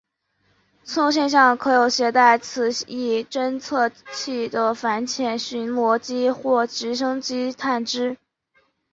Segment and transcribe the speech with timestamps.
[0.83, 8.17] 此种现象可由携带磁异侦测器的反潜巡逻机或直升机探知。